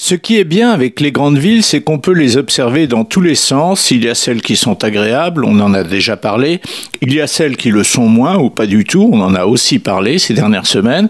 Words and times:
Ce 0.00 0.14
qui 0.14 0.38
est 0.38 0.44
bien 0.44 0.70
avec 0.70 1.00
les 1.00 1.10
grandes 1.10 1.38
villes, 1.38 1.64
c'est 1.64 1.80
qu'on 1.80 1.98
peut 1.98 2.12
les 2.12 2.36
observer 2.36 2.86
dans 2.86 3.04
tous 3.04 3.20
les 3.20 3.34
sens. 3.34 3.90
Il 3.90 4.04
y 4.04 4.08
a 4.08 4.14
celles 4.14 4.42
qui 4.42 4.54
sont 4.54 4.84
agréables, 4.84 5.44
on 5.44 5.58
en 5.58 5.74
a 5.74 5.82
déjà 5.82 6.16
parlé. 6.16 6.60
Il 7.00 7.14
y 7.14 7.20
a 7.20 7.26
celles 7.26 7.56
qui 7.56 7.70
le 7.70 7.84
sont 7.84 8.08
moins 8.08 8.36
ou 8.38 8.50
pas 8.50 8.66
du 8.66 8.84
tout, 8.84 9.08
on 9.12 9.20
en 9.20 9.34
a 9.34 9.44
aussi 9.44 9.78
parlé 9.78 10.18
ces 10.18 10.34
dernières 10.34 10.66
semaines. 10.66 11.08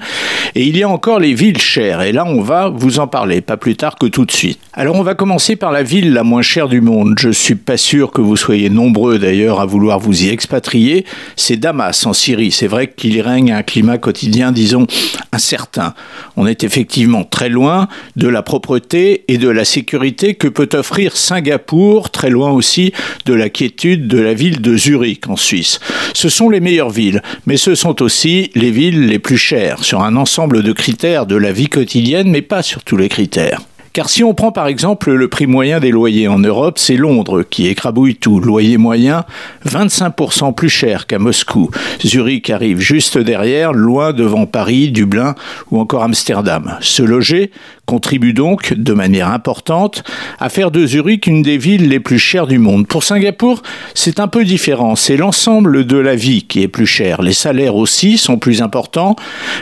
Et 0.55 0.65
il 0.65 0.77
y 0.77 0.83
a 0.83 0.89
encore 0.89 1.19
les 1.19 1.35
villes 1.35 1.61
chères. 1.61 2.03
Et 2.03 2.13
là, 2.13 2.25
on 2.27 2.43
va 2.43 2.69
vous 2.69 2.99
en 3.01 3.07
parler, 3.07 3.41
pas 3.41 3.57
plus 3.57 3.77
tard 3.77 3.97
que 3.97 4.07
tout 4.07 4.25
de 4.25 4.33
suite. 4.33 4.59
Alors, 4.75 4.97
on 4.97 5.03
va 5.03 5.15
commencer 5.15 5.57
par 5.57 5.73
la 5.73 5.83
ville 5.83 6.13
la 6.13 6.25
moins 6.25 6.43
chère 6.43 6.69
du 6.69 6.81
monde. 6.81 7.15
Je 7.19 7.31
suis 7.31 7.55
pas 7.55 7.77
sûr 7.77 8.11
que 8.11 8.21
vous 8.21 8.37
soyez 8.37 8.71
nombreux 8.71 9.19
d'ailleurs 9.19 9.61
à 9.61 9.67
vouloir 9.67 9.99
vous 9.99 10.25
y 10.25 10.29
expatrier. 10.29 11.05
C'est 11.37 11.57
Damas 11.57 12.07
en 12.07 12.13
Syrie. 12.13 12.53
C'est 12.53 12.67
vrai 12.67 12.89
qu'il 12.89 13.15
y 13.15 13.23
règne 13.23 13.53
un 13.53 13.63
climat 13.63 13.99
quotidien, 13.99 14.53
disons, 14.53 14.87
incertain. 15.33 15.95
On 16.37 16.47
est 16.47 16.65
effectivement 16.65 17.25
très 17.25 17.49
loin 17.49 17.89
de 18.17 18.29
la 18.29 18.43
propreté 18.43 19.25
et 19.29 19.39
de 19.39 19.49
la 19.49 19.65
sécurité 19.65 20.35
que 20.35 20.49
peut 20.49 20.69
offrir 20.75 21.17
Singapour, 21.17 22.11
très 22.11 22.31
loin 22.31 22.51
aussi 22.51 22.93
de 23.27 23.35
la 23.35 23.49
quiétude 23.49 24.07
de 24.07 24.19
la 24.19 24.35
ville 24.35 24.61
de 24.61 24.77
Zurich 24.77 25.29
en 25.29 25.37
Suisse. 25.37 25.78
Ce 26.15 26.29
sont 26.29 26.49
les 26.49 26.61
meilleures 26.61 26.91
villes, 26.91 27.23
mais 27.47 27.57
ce 27.57 27.75
sont 27.75 28.03
aussi 28.03 28.51
les 28.55 28.71
villes 28.71 29.07
les 29.07 29.19
plus 29.19 29.39
chères, 29.39 29.85
sur 29.85 30.03
un 30.03 30.17
ensemble 30.17 30.63
de 30.63 30.73
critères 30.73 31.27
de 31.27 31.37
la 31.37 31.53
vie 31.53 31.69
quotidienne, 31.69 32.31
mais 32.31 32.43
pas 32.43 32.63
sur 32.63 32.83
tous 32.83 32.97
les 32.97 33.09
critères. 33.09 33.61
Car 33.99 34.09
si 34.09 34.23
on 34.23 34.33
prend 34.33 34.53
par 34.53 34.69
exemple 34.69 35.11
le 35.11 35.27
prix 35.29 35.49
moyen 35.49 35.81
des 35.81 35.91
loyers 35.91 36.29
en 36.29 36.39
Europe, 36.39 36.79
c'est 36.79 36.97
Londres 36.97 37.43
qui 37.43 37.67
écrabouille 37.67 38.15
tout. 38.15 38.39
Loyer 38.39 38.77
moyen 38.77 39.25
25% 39.67 40.55
plus 40.55 40.69
cher 40.69 41.07
qu'à 41.07 41.19
Moscou. 41.19 41.71
Zurich 42.05 42.51
arrive 42.51 42.79
juste 42.79 43.19
derrière, 43.19 43.73
loin 43.73 44.13
devant 44.13 44.47
Paris, 44.47 44.93
Dublin 44.93 45.35
ou 45.73 45.81
encore 45.81 46.05
Amsterdam. 46.05 46.77
Se 46.81 47.03
loger 47.03 47.51
contribue 47.89 48.35
donc 48.35 48.75
de 48.75 48.93
manière 48.93 49.31
importante 49.31 50.05
à 50.39 50.51
faire 50.51 50.71
de 50.71 50.85
Zurich 50.85 51.27
une 51.27 51.41
des 51.41 51.57
villes 51.57 51.89
les 51.89 52.01
plus 52.01 52.19
chères 52.19 52.47
du 52.47 52.59
monde. 52.59 52.87
Pour 52.87 53.03
Singapour, 53.03 53.63
c'est 53.95 54.21
un 54.21 54.29
peu 54.29 54.45
différent. 54.45 54.95
C'est 54.95 55.17
l'ensemble 55.17 55.87
de 55.87 55.97
la 55.97 56.15
vie 56.15 56.43
qui 56.43 56.63
est 56.63 56.69
plus 56.69 56.87
cher. 56.87 57.23
Les 57.23 57.33
salaires 57.33 57.77
aussi 57.77 58.19
sont 58.19 58.39
plus 58.39 58.61
importants, 58.61 59.17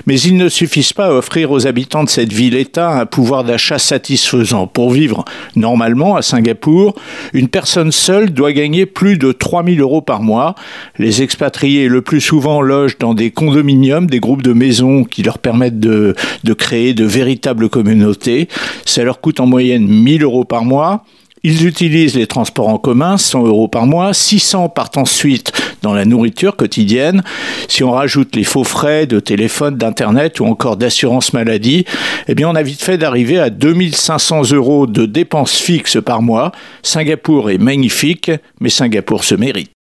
mais 0.06 0.18
ils 0.20 0.36
ne 0.36 0.48
suffisent 0.48 0.92
pas 0.92 1.06
à 1.06 1.12
offrir 1.12 1.52
aux 1.52 1.68
habitants 1.68 2.02
de 2.02 2.08
cette 2.08 2.32
ville-État 2.32 2.90
un 2.90 3.06
pouvoir 3.06 3.44
d'achat 3.44 3.78
satisfaisant 3.78 4.26
faisant. 4.26 4.66
Pour 4.66 4.90
vivre 4.90 5.24
normalement 5.54 6.16
à 6.16 6.22
Singapour, 6.22 6.96
une 7.32 7.46
personne 7.46 7.92
seule 7.92 8.30
doit 8.30 8.52
gagner 8.52 8.86
plus 8.86 9.18
de 9.18 9.30
3000 9.30 9.80
euros 9.80 10.00
par 10.00 10.20
mois. 10.20 10.56
Les 10.98 11.22
expatriés 11.22 11.86
le 11.86 12.02
plus 12.02 12.20
souvent 12.20 12.60
logent 12.60 12.98
dans 12.98 13.14
des 13.14 13.30
condominiums, 13.30 14.08
des 14.08 14.18
groupes 14.18 14.42
de 14.42 14.52
maisons 14.52 15.04
qui 15.04 15.22
leur 15.22 15.38
permettent 15.38 15.78
de 15.78 16.14
créer 16.58 16.92
de 16.92 17.04
véritables 17.04 17.68
communautés. 17.68 18.15
Ça 18.84 19.04
leur 19.04 19.20
coûte 19.20 19.40
en 19.40 19.46
moyenne 19.46 19.86
1000 19.86 20.22
euros 20.22 20.44
par 20.44 20.64
mois. 20.64 21.04
Ils 21.48 21.64
utilisent 21.64 22.16
les 22.16 22.26
transports 22.26 22.68
en 22.68 22.78
commun, 22.78 23.18
100 23.18 23.46
euros 23.46 23.68
par 23.68 23.86
mois, 23.86 24.12
600 24.12 24.68
partent 24.68 24.96
ensuite 24.96 25.52
dans 25.80 25.94
la 25.94 26.04
nourriture 26.04 26.56
quotidienne. 26.56 27.22
Si 27.68 27.84
on 27.84 27.92
rajoute 27.92 28.34
les 28.34 28.42
faux 28.42 28.64
frais 28.64 29.06
de 29.06 29.20
téléphone, 29.20 29.76
d'internet 29.76 30.40
ou 30.40 30.46
encore 30.46 30.76
d'assurance 30.76 31.32
maladie, 31.32 31.84
eh 32.26 32.44
on 32.44 32.56
a 32.56 32.62
vite 32.64 32.82
fait 32.82 32.98
d'arriver 32.98 33.38
à 33.38 33.50
2500 33.50 34.50
euros 34.54 34.88
de 34.88 35.06
dépenses 35.06 35.54
fixes 35.56 36.02
par 36.04 36.20
mois. 36.20 36.50
Singapour 36.82 37.50
est 37.50 37.58
magnifique, 37.58 38.32
mais 38.58 38.68
Singapour 38.68 39.22
se 39.22 39.36
mérite. 39.36 39.75